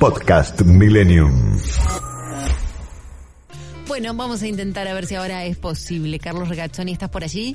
[0.00, 1.58] Podcast Millennium.
[3.86, 6.18] Bueno, vamos a intentar a ver si ahora es posible.
[6.18, 7.54] Carlos Regazzoni, ¿estás por allí?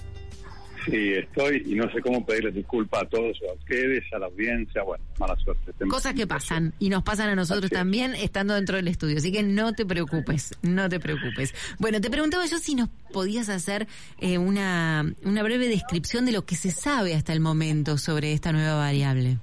[0.85, 4.83] Sí, estoy y no sé cómo pedirles disculpas a todos, a ustedes, a la audiencia,
[4.83, 5.73] bueno, mala suerte.
[5.87, 9.41] Cosas que pasan y nos pasan a nosotros también estando dentro del estudio, así que
[9.41, 11.55] no te preocupes, no te preocupes.
[11.79, 13.87] Bueno, te preguntaba yo si nos podías hacer
[14.19, 18.51] eh, una, una breve descripción de lo que se sabe hasta el momento sobre esta
[18.51, 19.39] nueva variable.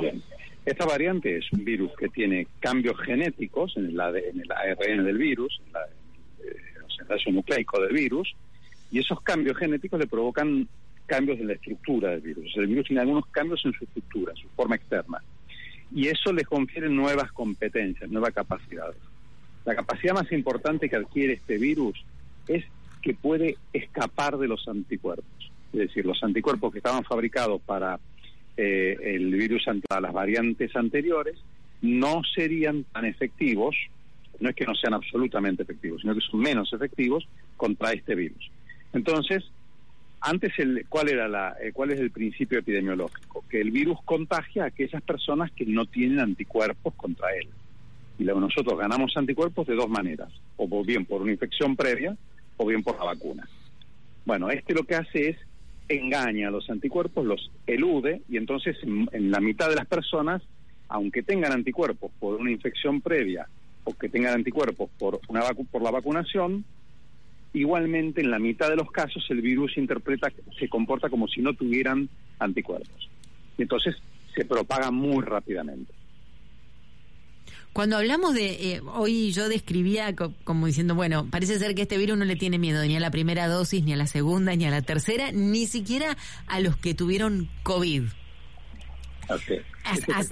[0.00, 0.31] Bien.
[0.64, 5.18] Esta variante es un virus que tiene cambios genéticos en el, en el ARN del
[5.18, 5.80] virus, en, la,
[6.40, 8.32] en el nucleico del virus,
[8.92, 10.68] y esos cambios genéticos le provocan
[11.06, 12.56] cambios en la estructura del virus.
[12.56, 15.18] El virus tiene algunos cambios en su estructura, en su forma externa,
[15.94, 18.96] y eso le confiere nuevas competencias, nuevas capacidades.
[19.64, 22.04] La capacidad más importante que adquiere este virus
[22.46, 22.64] es
[23.02, 25.50] que puede escapar de los anticuerpos.
[25.72, 27.98] Es decir, los anticuerpos que estaban fabricados para
[28.56, 31.36] eh, el virus ante las variantes anteriores
[31.80, 33.76] no serían tan efectivos,
[34.40, 38.50] no es que no sean absolutamente efectivos, sino que son menos efectivos contra este virus.
[38.92, 39.44] Entonces,
[40.20, 43.44] antes, el, ¿cuál, era la, eh, ¿cuál es el principio epidemiológico?
[43.48, 47.48] Que el virus contagia a aquellas personas que no tienen anticuerpos contra él.
[48.18, 52.16] Y luego nosotros ganamos anticuerpos de dos maneras, o bien por una infección previa,
[52.56, 53.48] o bien por la vacuna.
[54.24, 55.36] Bueno, este lo que hace es
[55.94, 60.42] engaña a los anticuerpos, los elude y entonces en, la mitad de las personas,
[60.88, 63.48] aunque tengan anticuerpos por una infección previa
[63.84, 66.64] o que tengan anticuerpos por, una por la vacunación,
[67.52, 71.54] igualmente en la mitad de los casos el virus interpreta, se comporta como si no
[71.54, 73.08] tuvieran anticuerpos.
[73.58, 73.96] Entonces
[74.34, 75.92] se propaga muy rápidamente.
[77.72, 82.18] Cuando hablamos de, eh, hoy yo describía como diciendo, bueno, parece ser que este virus
[82.18, 84.70] no le tiene miedo ni a la primera dosis, ni a la segunda, ni a
[84.70, 86.16] la tercera, ni siquiera
[86.46, 88.02] a los que tuvieron COVID.
[89.28, 90.30] Así, es,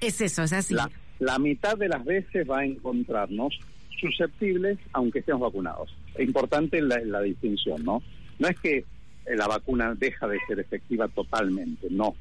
[0.00, 0.76] es eso, es así.
[1.18, 3.58] La, mitad de las veces va a encontrarnos
[4.00, 5.92] susceptibles aunque estemos vacunados.
[6.14, 8.02] Es importante la, la distinción, ¿no?
[8.38, 8.84] No es que
[9.26, 12.14] la vacuna deja de ser efectiva totalmente, no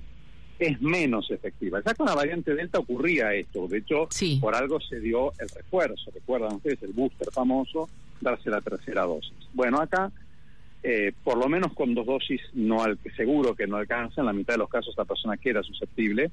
[0.60, 1.82] es menos efectiva.
[1.86, 4.08] Ya con la variante Delta ocurría esto, de hecho,
[4.40, 7.90] por algo se dio el refuerzo, recuerdan ustedes, el booster famoso,
[8.22, 9.34] darse la tercera dosis.
[9.54, 10.12] Bueno, acá,
[10.84, 14.34] eh, por lo menos con dos dosis, no al, seguro que no alcanza, en la
[14.34, 16.32] mitad de los casos la persona queda susceptible.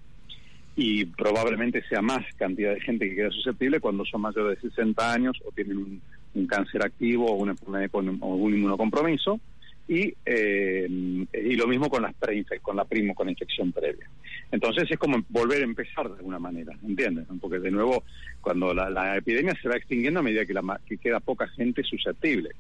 [0.75, 5.13] Y probablemente sea más cantidad de gente que queda susceptible cuando son mayores de 60
[5.13, 6.01] años o tienen
[6.35, 7.55] un, cáncer activo o una
[7.89, 9.39] con algún inmunocompromiso
[9.89, 12.15] y, eh, y lo mismo con, las
[12.63, 14.09] con la primo, con la infección previa.
[14.51, 17.27] Entonces es como volver a empezar de alguna manera, ¿entiendes?
[17.41, 18.05] Porque de nuevo,
[18.41, 22.51] cuando la, epidemia se va extinguiendo a medida que, la, que queda poca gente susceptible.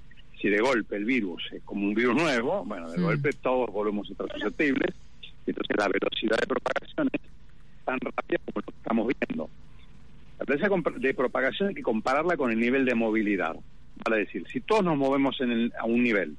[0.40, 3.02] Si de golpe el virus es como un virus nuevo, bueno, de mm.
[3.02, 4.94] golpe todos volvemos a estar susceptibles,
[5.46, 7.20] entonces la velocidad de propagación es
[7.84, 9.50] tan rápida como lo estamos viendo.
[10.38, 13.54] La velocidad de propagación hay que compararla con el nivel de movilidad.
[14.04, 16.36] Vale decir, si todos nos movemos en a un nivel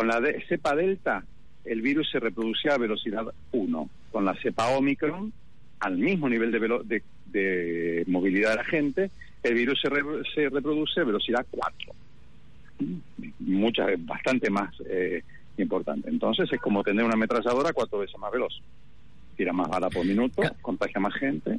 [0.00, 1.22] con la cepa delta,
[1.62, 3.22] el virus se reproducía a velocidad
[3.52, 3.90] 1.
[4.10, 5.30] Con la cepa Omicron,
[5.78, 9.10] al mismo nivel de, de, movilidad de la gente,
[9.42, 9.90] el virus se,
[10.34, 11.92] se reproduce a velocidad 4.
[13.40, 15.22] Muchas, bastante más eh,
[15.58, 16.08] importante.
[16.08, 18.58] Entonces es como tener una ametralladora cuatro veces más veloz.
[19.36, 21.58] Tira más bala por minuto, contagia más gente.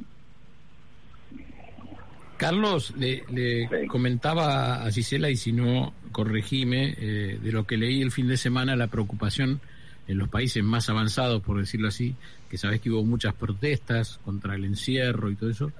[2.42, 8.10] Carlos, le, comentaba a Gisela, y si no, corregime, eh, de lo que leí el
[8.10, 9.60] fin de semana, la preocupación
[10.08, 12.16] en los países más avanzados, por decirlo así,
[12.50, 15.72] que sabes que hubo muchas protestas contra el encierro y todo eso.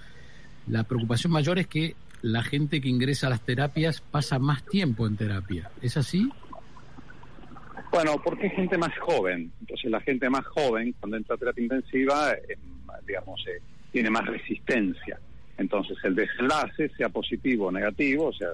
[0.69, 5.09] La preocupación mayor es que la gente que ingresa a las terapias pasa más tiempo
[5.09, 5.69] en terapia.
[5.83, 6.31] ¿Es así?
[7.91, 9.51] Bueno, porque es gente más joven.
[9.61, 12.57] Entonces la gente más joven, cuando entra a terapia intensiva, eh,
[13.05, 13.61] digamos, eh,
[13.91, 15.19] tiene más resistencia.
[15.59, 18.49] Entonces el desenlace, sea positivo o negativo, o sea,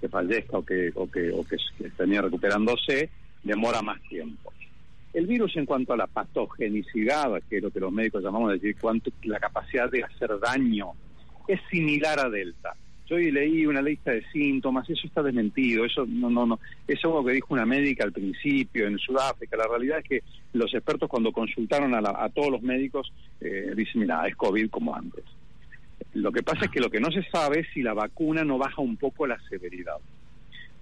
[0.00, 3.10] que fallezca o que, o que, o que, esté recuperándose,
[3.42, 4.52] demora más tiempo.
[5.12, 8.76] El virus en cuanto a la patogenicidad, que es lo que los médicos llamamos decir,
[8.80, 10.92] cuánto, la capacidad de hacer daño,
[11.48, 12.74] es similar a Delta.
[13.06, 17.04] Yo leí una lista de síntomas, eso está desmentido, eso no, no, no, eso es
[17.04, 19.56] algo que dijo una médica al principio en Sudáfrica.
[19.56, 24.28] La realidad es que los expertos cuando consultaron a, todos los médicos eh, dicen, mira,
[24.28, 25.24] es COVID como antes.
[26.14, 28.58] Lo que pasa es que lo que no se sabe es si la vacuna no
[28.58, 29.96] baja un poco la severidad.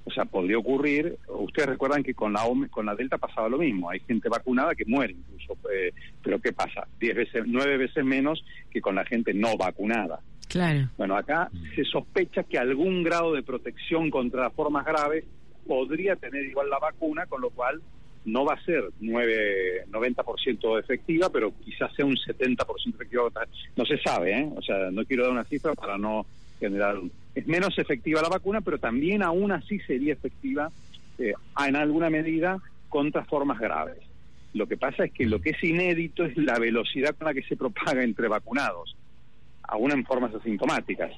[0.05, 3.91] O sea, podría ocurrir, ustedes recuerdan que con la con la Delta pasaba lo mismo,
[3.91, 5.93] hay gente vacunada que muere incluso, eh,
[6.23, 6.87] pero ¿qué pasa?
[7.01, 10.21] Diez veces, nueve veces menos que con la gente no vacunada.
[10.49, 10.89] Claro.
[10.97, 15.25] Bueno, acá se sospecha que algún grado de protección contra formas graves
[15.67, 17.83] podría tener igual la vacuna, con lo cual
[18.27, 23.31] no va a ser 9, 90% efectiva, pero quizás sea un 70% efectiva.
[23.77, 24.51] No se sabe, ¿eh?
[24.55, 26.27] O sea, no quiero dar una cifra para no
[26.59, 30.71] general Es menos efectiva la vacuna, pero también aún así sería efectiva
[31.19, 31.35] eh,
[31.67, 32.59] en alguna medida
[32.89, 33.99] contra formas graves.
[34.55, 37.43] Lo que pasa es que lo que es inédito es la velocidad con la que
[37.43, 38.97] se propaga entre vacunados,
[39.63, 41.13] aún en formas asintomáticas.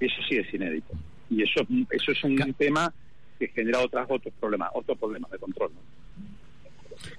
[0.00, 0.94] Eso sí es inédito.
[1.30, 2.92] Y eso, eso es un tema
[3.38, 5.70] que genera otras, otros problemas, otros problemas de control.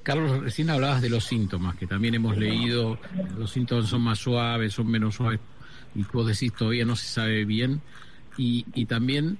[0.03, 2.99] Carlos, recién hablabas de los síntomas, que también hemos leído,
[3.37, 5.39] los síntomas son más suaves, son menos suaves
[5.95, 7.81] y vos decís todavía no se sabe bien,
[8.37, 9.37] y, y también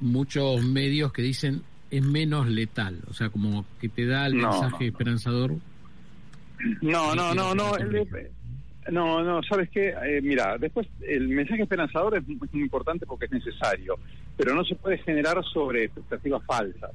[0.00, 4.86] muchos medios que dicen es menos letal, o sea, como que te da el mensaje
[4.86, 5.56] esperanzador.
[6.82, 7.76] No, no, no, no,
[8.90, 13.32] no, no, sabes qué, eh, mira, después el mensaje esperanzador es muy, importante porque es
[13.32, 13.98] necesario,
[14.36, 16.90] pero no se puede generar sobre expectativas falsas.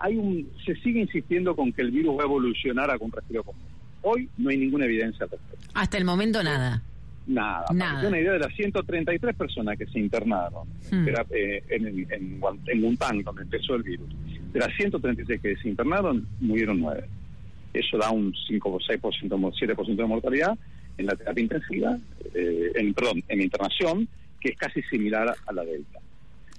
[0.00, 3.44] Hay un, se sigue insistiendo con que el virus va a evolucionar a un resfriado
[3.44, 3.62] común.
[4.02, 5.68] Hoy no hay ninguna evidencia al respecto.
[5.74, 6.82] Hasta el momento nada.
[7.26, 7.66] Nada.
[7.72, 8.08] Nada.
[8.08, 11.06] una idea de las 133 personas que se internaron hmm.
[11.30, 12.80] eh, en, en, en,
[13.24, 14.08] donde empezó el virus.
[14.52, 17.04] De las 136 que se internaron, murieron 9.
[17.72, 20.58] Eso da un 5 o 6%, 7% de mortalidad
[20.98, 21.98] en la terapia intensiva,
[22.34, 24.08] eh, en, perdón, en internación,
[24.40, 25.99] que es casi similar a la Delta.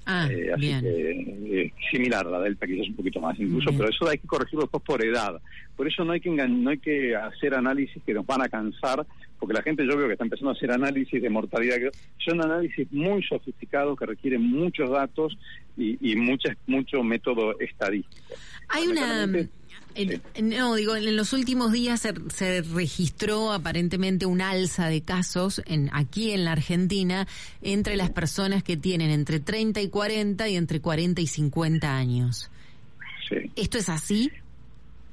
[0.05, 3.89] Ah, eh, así que eh, similar a la Delta, quizás un poquito más incluso, pero
[3.89, 5.39] eso hay que corregirlo después por edad.
[5.75, 9.05] Por eso no hay que no hay que hacer análisis que nos van a cansar
[9.41, 11.77] porque la gente yo veo que está empezando a hacer análisis de mortalidad,
[12.23, 15.35] son análisis muy sofisticados que requieren muchos datos
[15.75, 18.35] y, y mucho método estadístico.
[18.69, 19.27] Hay una...
[20.41, 26.31] no, digo, en los últimos días se, registró aparentemente un alza de casos en, aquí
[26.31, 27.27] en la Argentina
[27.61, 32.51] entre las personas que tienen entre 30 y 40 y entre 40 y 50 años.
[33.29, 33.51] Sí.
[33.55, 34.31] ¿Esto es así?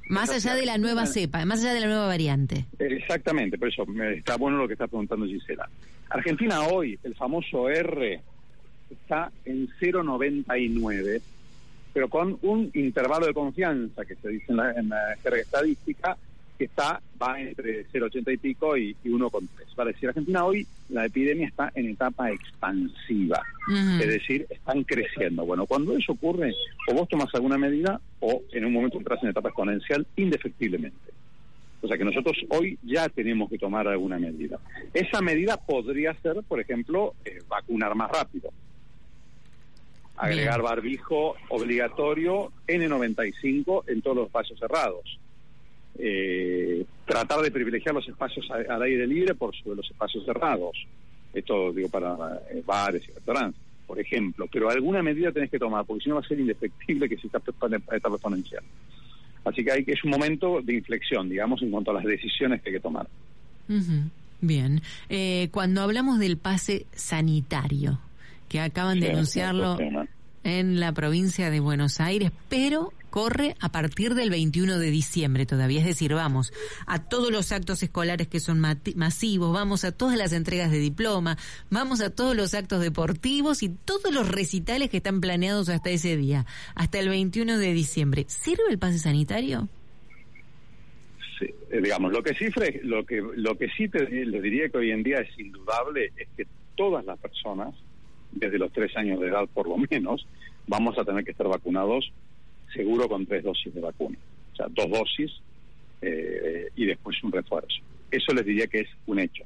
[0.09, 2.65] Más allá de la nueva cepa, más allá de la nueva variante.
[2.79, 3.85] Exactamente, por eso
[4.15, 5.69] está bueno lo que está preguntando Gisela.
[6.09, 8.19] Argentina hoy, el famoso R,
[8.89, 11.21] está en 0,99,
[11.93, 16.17] pero con un intervalo de confianza que se dice en la, en la jerga estadística
[16.59, 19.47] que está va entre 0,80 y pico y, y 1,3.
[19.77, 23.41] Vale decir, Argentina hoy la epidemia está en etapa expansiva,
[24.01, 25.45] es decir, están creciendo.
[25.45, 26.53] Bueno, cuando eso ocurre,
[26.89, 31.13] o vos tomas alguna medida o en un momento entras en etapa exponencial indefectiblemente.
[31.81, 34.59] O sea que nosotros hoy ya tenemos que tomar alguna medida.
[34.93, 38.51] Esa medida podría ser, por ejemplo, eh, vacunar más rápido.
[40.19, 45.19] Agregar barbijo obligatorio N95 en todos los espacios cerrados
[46.01, 50.77] eh, tratar de privilegiar los espacios al aire libre por sobre los espacios cerrados.
[51.33, 54.47] Esto digo para eh, bares y restaurantes, por ejemplo.
[54.51, 57.27] Pero alguna medida tenés que tomar, porque si no va a ser indefectible que se
[57.27, 57.39] está
[57.91, 58.63] etapa exponencial.
[59.43, 62.61] Así que hay que es un momento de inflexión, digamos, en cuanto a las decisiones
[62.61, 63.07] que hay que tomar.
[64.41, 64.81] Bien.
[65.09, 67.99] Eh, cuando hablamos del pase sanitario,
[68.49, 69.77] que acaban de anunciarlo
[70.43, 75.79] en la provincia de Buenos Aires, pero corre a partir del 21 de diciembre todavía.
[75.79, 76.53] Es decir, vamos
[76.85, 81.37] a todos los actos escolares que son masivos, vamos a todas las entregas de diploma,
[81.69, 86.17] vamos a todos los actos deportivos y todos los recitales que están planeados hasta ese
[86.17, 88.25] día, hasta el 21 de diciembre.
[88.27, 89.67] ¿Sirve el pase sanitario?
[91.39, 92.45] Sí, eh, digamos, lo que sí,
[92.83, 96.27] lo que, lo que sí te, les diría que hoy en día es indudable es
[96.35, 97.73] que todas las personas,
[98.31, 100.25] desde los tres años de edad por lo menos,
[100.67, 102.11] vamos a tener que estar vacunados
[102.73, 104.17] seguro con tres dosis de vacuna.
[104.53, 105.31] O sea, dos dosis
[106.01, 107.81] eh, y después un refuerzo.
[108.11, 109.43] Eso les diría que es un hecho.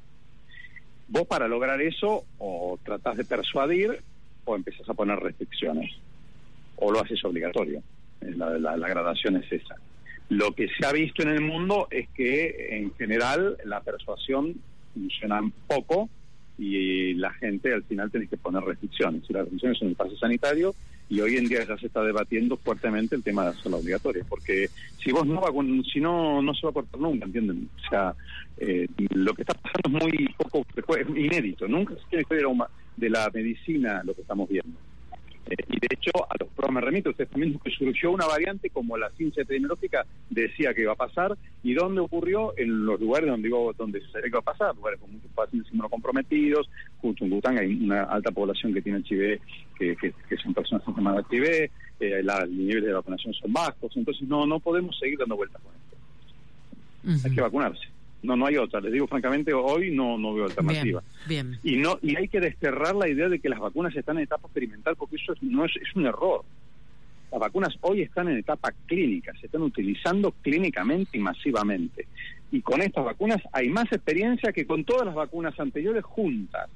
[1.08, 4.02] Vos para lograr eso o tratás de persuadir
[4.46, 5.92] o empezás a poner restricciones
[6.76, 7.82] o lo haces obligatorio.
[8.22, 9.76] Eh, la, la, gradación es esa.
[10.30, 14.56] Lo que se ha visto en el mundo es que en general la persuasión
[14.94, 16.10] funciona poco
[16.58, 19.24] y la gente al final tiene que poner restricciones.
[19.30, 20.76] Y las restricciones son el pase sanitario
[21.10, 24.24] y hoy en día ya se está debatiendo fuertemente el tema de la sola obligatoria,
[24.28, 24.70] porque
[25.04, 25.42] si vos no
[25.92, 27.70] si no, no se va a cortar nunca, ¿entienden?
[27.76, 28.16] O sea,
[28.58, 30.66] eh, lo que está pasando es muy poco,
[31.16, 32.46] inédito, nunca se tiene que ver
[32.98, 34.78] de la medicina lo que estamos viendo.
[35.50, 38.70] Eh, y de hecho, a los programas me remito, ustedes también que surgió una variante
[38.70, 43.30] como la ciencia epidemiológica decía que iba a pasar, y dónde ocurrió, en los lugares
[43.30, 46.70] donde, digo, donde se sabía que iba a pasar, lugares con muchos pacientes inmunocomprometidos,
[47.04, 49.40] en Bután hay una alta población que tiene HIV,
[49.78, 51.70] que, que, son personas con de HIV,
[52.00, 55.62] eh, la, el nivel de vacunación son bajos, entonces no, no podemos seguir dando vueltas
[55.62, 57.28] con esto.
[57.28, 57.88] Hay que vacunarse.
[58.24, 58.80] No, no hay otra.
[58.80, 61.04] Les digo francamente, hoy no, no veo alternativa.
[61.28, 64.24] Bien, Y no y hay que desterrar la idea de que las vacunas están en
[64.24, 66.44] etapa experimental porque eso no es, es un error.
[67.32, 72.08] Las vacunas hoy están en etapa clínica, se están utilizando clínicamente y masivamente.
[72.52, 76.70] Y con estas vacunas hay más experiencia que con todas las vacunas anteriores juntas.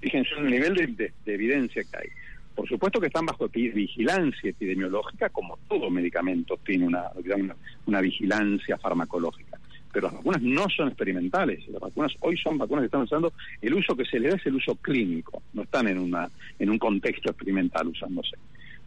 [0.00, 2.08] Fíjense el nivel de evidencia que hay.
[2.56, 9.60] Por supuesto que están bajo vigilancia epidemiológica, como todo medicamento tiene una, vigilancia farmacológica.
[9.92, 11.68] Pero las vacunas no son experimentales.
[11.68, 13.34] Las vacunas hoy son vacunas que están usando.
[13.60, 15.42] El uso que se le da es el uso clínico.
[15.52, 18.36] No están en, una, en un contexto experimental usándose.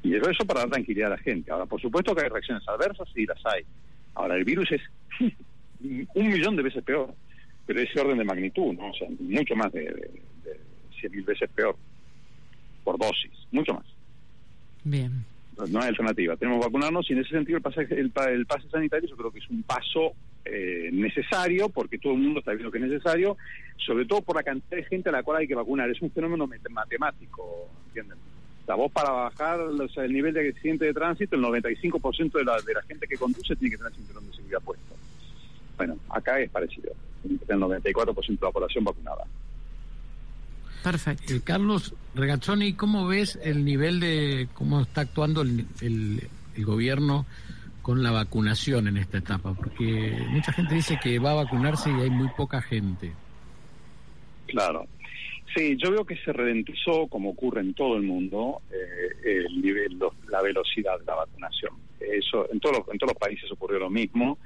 [0.02, 1.52] Y eso, para dar tranquilidad a la gente.
[1.52, 3.64] Ahora, por supuesto que hay reacciones adversas, sí las hay.
[4.16, 4.82] Ahora, el virus es
[6.16, 7.14] un millón de veces peor.
[7.68, 8.90] Pero ese orden de magnitud, ¿no?
[8.90, 10.12] O sea, mucho más de, de,
[10.44, 10.60] de
[11.00, 11.76] 100 mil veces peor
[12.84, 13.86] por dosis, mucho más.
[14.84, 15.26] Bien.
[15.70, 16.36] no hay alternativa.
[16.38, 19.40] Tenemos que vacunarnos y en ese sentido el pase, el, pase sanitario yo creo que
[19.40, 20.14] es un paso
[20.46, 23.38] eh, necesario porque todo el mundo está viendo que es necesario,
[23.78, 25.90] sobre todo por la cantidad de gente a la cual hay que vacunar.
[25.90, 28.18] Es un fenómeno matemático, ¿entienden?
[28.64, 32.62] O sea, vos para bajar el nivel de accidente de tránsito, el 95% de la,
[32.62, 34.96] de la gente que conduce tiene que tener cinturón de seguridad puesto.
[35.78, 36.92] Bueno, acá es parecido.
[37.24, 39.26] El 94% de la población vacunada.
[40.84, 41.34] Perfecto.
[41.34, 46.22] Eh, Carlos Regazzoni, ¿cómo ves el nivel de cómo está actuando el, el,
[46.66, 47.26] gobierno
[47.82, 49.54] con la vacunación en esta etapa?
[49.54, 53.14] Porque mucha gente dice que va a vacunarse y hay muy poca gente.
[54.48, 54.88] Claro.
[55.56, 59.98] Sí, yo veo que se ralentizó, como ocurre en todo el mundo, eh, el nivel,
[60.30, 61.74] la velocidad de la vacunación.
[62.00, 64.38] Eso en todos en todos los países ocurrió lo mismo.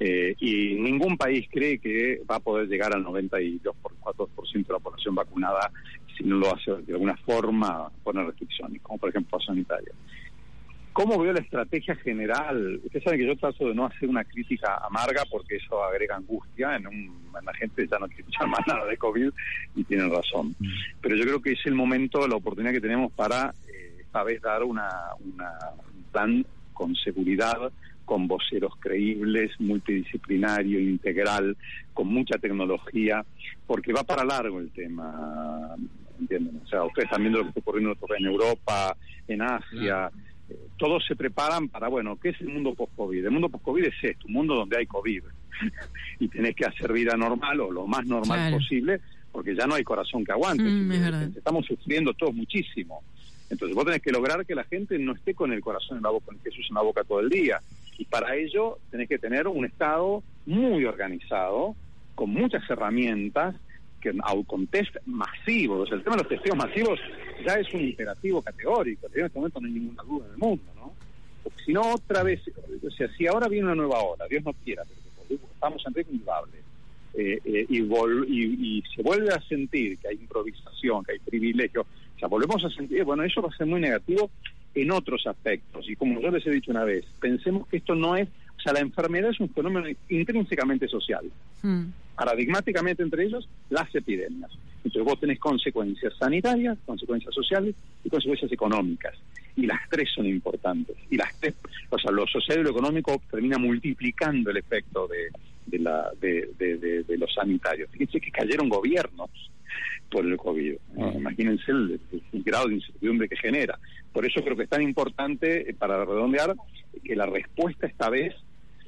[0.00, 5.14] Eh, y ningún país cree que va a poder llegar al 92,4% de la población
[5.14, 5.72] vacunada
[6.16, 9.92] si no lo hace de alguna forma poner restricciones, como por ejemplo paso sanitario.
[10.92, 12.80] ¿Cómo veo la estrategia general?
[12.84, 16.74] Usted sabe que yo trato de no hacer una crítica amarga porque eso agrega angustia.
[16.74, 19.30] En, un, la gente ya no quiere escuchar más nada de COVID
[19.76, 20.56] y tienen razón.
[20.58, 20.66] Mm.
[21.00, 24.42] Pero yo creo que es el momento, la oportunidad que tenemos para eh, esta vez
[24.42, 24.88] dar una,
[25.20, 25.52] una,
[25.94, 27.70] un plan con seguridad
[28.08, 31.58] con voceros creíbles, multidisciplinario, integral,
[31.92, 33.22] con mucha tecnología,
[33.66, 35.76] porque va para largo el tema,
[36.18, 36.62] ¿entienden?
[36.64, 38.96] O sea, ustedes están viendo lo que está ocurriendo en Europa,
[39.28, 40.10] en Asia,
[40.48, 43.26] eh, todos se preparan para, bueno, ¿qué es el mundo post-COVID?
[43.26, 45.24] El mundo post-COVID es esto, un mundo donde hay COVID,
[46.18, 49.84] y tenés que hacer vida normal o lo más normal posible, porque ya no hay
[49.84, 50.64] corazón que aguante.
[50.64, 53.02] Mm, Estamos sufriendo todos muchísimo.
[53.50, 56.10] Entonces vos tenés que lograr que la gente no esté con el corazón en la
[56.10, 57.60] boca, con Jesús en la boca todo el día.
[57.98, 61.74] Y para ello tenés que tener un Estado muy organizado,
[62.14, 63.54] con muchas herramientas,
[64.00, 65.90] que, con test masivos.
[65.92, 66.98] El tema de los testeos masivos
[67.44, 69.08] ya es un imperativo categórico.
[69.14, 70.92] En este momento no hay ninguna duda en el mundo, ¿no?
[71.42, 72.40] Porque si no, otra vez,
[72.86, 74.82] o sea, si ahora viene una nueva ola, Dios no quiera,
[75.28, 76.20] pero estamos en ritmo
[77.14, 82.18] eh, eh, y, y, se vuelve a sentir que hay improvisación, que hay privilegio, o
[82.18, 84.30] sea, volvemos a sentir, bueno, eso va a ser muy negativo
[84.74, 85.88] en otros aspectos.
[85.88, 88.72] Y como yo les he dicho una vez, pensemos que esto no es, o sea,
[88.72, 91.30] la enfermedad es un fenómeno intrínsecamente social.
[91.62, 91.86] Hmm.
[92.16, 94.50] Paradigmáticamente entre ellos, las epidemias.
[94.84, 99.14] Entonces vos tenés consecuencias sanitarias, consecuencias sociales y consecuencias económicas.
[99.56, 100.96] Y las tres son importantes.
[101.10, 101.54] Y las tres,
[101.90, 105.30] o sea, lo social y lo económico termina multiplicando el efecto de,
[105.66, 107.90] de, la, de, de, de, los sanitarios.
[107.90, 109.30] Fíjense que cayeron gobiernos
[110.10, 110.74] por el COVID.
[111.14, 112.00] Imagínense el,
[112.44, 113.78] grado de incertidumbre que genera.
[114.12, 116.54] Por eso creo que es tan importante, eh, para redondear,
[117.04, 118.34] que la respuesta esta vez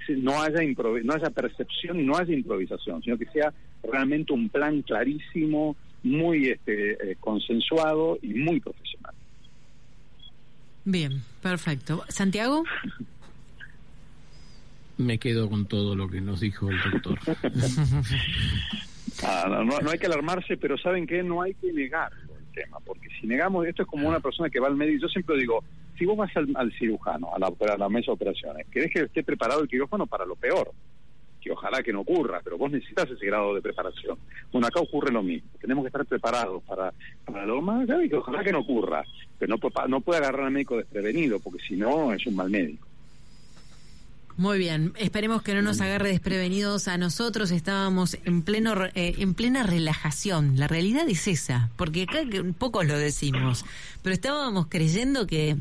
[0.09, 0.61] no haya,
[1.05, 6.49] no haya percepción y no haya improvisación, sino que sea realmente un plan clarísimo, muy
[6.49, 9.15] este, eh, consensuado y muy profesional.
[10.85, 12.05] Bien, perfecto.
[12.09, 12.65] Santiago.
[14.97, 17.19] Me quedo con todo lo que nos dijo el doctor.
[19.23, 21.23] Ah, no, hay que alarmarse, pero ¿saben qué?
[21.23, 24.61] No hay que negarlo el tema, porque si negamos, esto es como una persona que
[24.61, 25.63] va al médico, yo siempre digo,
[25.99, 29.23] si vos vas al, cirujano, a la, a la mesa de operaciones, querés que esté
[29.23, 30.73] preparado el quirófano para lo peor,
[31.41, 34.19] que ojalá que no ocurra, pero vos necesitas ese grado de preparación.
[34.53, 36.93] Bueno, acá ocurre lo mismo, tenemos que estar preparados para,
[37.25, 39.05] para lo más grave que ojalá que no ocurra,
[39.39, 42.90] pero no, no puede agarrar al médico desprevenido, porque si no es un mal médico.
[44.41, 47.51] Muy bien, esperemos que no nos agarre desprevenidos a nosotros.
[47.51, 50.59] Estábamos en pleno eh, en plena relajación.
[50.59, 52.21] La realidad es esa, porque acá
[52.57, 53.67] pocos lo decimos,
[54.01, 55.59] pero estábamos creyendo que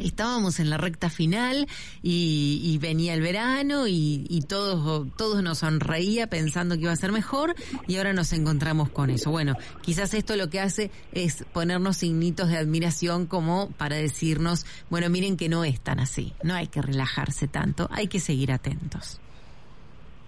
[0.00, 1.66] estábamos en la recta final
[2.02, 7.54] y, venía el verano y, todos, todos nos sonreía pensando que iba a ser mejor
[7.86, 9.30] y ahora nos encontramos con eso.
[9.30, 15.08] Bueno, quizás esto lo que hace es ponernos signitos de admiración como para decirnos, bueno,
[15.10, 19.20] miren que no es tan así, no hay que relajarse tanto, hay que seguir atentos.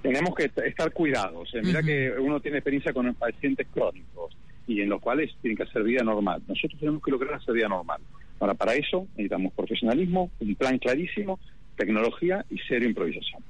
[0.02, 1.48] Tenemos que estar cuidados.
[1.54, 1.60] ¿eh?
[1.62, 4.36] Mira que uno tiene experiencia con pacientes crónicos
[4.66, 6.42] y en los cuales tienen que hacer vida normal.
[6.48, 8.00] Nosotros tenemos que lograr hacer vida normal.
[8.42, 11.38] Ahora, para eso necesitamos profesionalismo, un plan clarísimo,
[11.76, 13.40] tecnología y cero improvisación.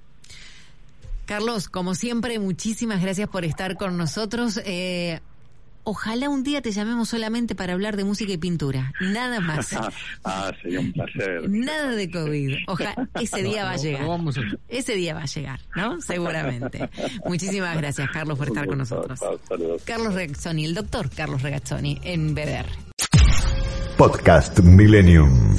[1.25, 4.61] Carlos, como siempre, muchísimas gracias por estar con nosotros.
[4.67, 5.21] Eh,
[5.85, 9.75] ojalá un día te llamemos solamente para hablar de música y pintura, nada más.
[10.25, 11.49] ah, sería un placer.
[11.49, 12.57] Nada de COVID.
[12.67, 14.07] Ojalá ese día va a llegar.
[14.69, 16.03] Ese día va a llegar, ¿no?
[16.03, 16.87] Seguramente.
[17.25, 19.19] Muchísimas gracias, Carlos, por estar con nosotros.
[19.87, 22.92] Carlos Regazzoni, el doctor Carlos Regazzoni, en BDR.
[23.97, 25.57] Podcast Millennium.